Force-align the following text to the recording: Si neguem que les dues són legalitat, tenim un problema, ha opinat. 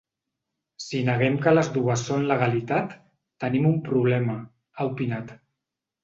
Si 0.83 0.99
neguem 1.09 1.35
que 1.41 1.51
les 1.57 1.67
dues 1.75 2.05
són 2.07 2.23
legalitat, 2.31 2.95
tenim 3.43 3.67
un 3.73 3.75
problema, 3.89 4.39
ha 4.79 4.89
opinat. 4.93 5.31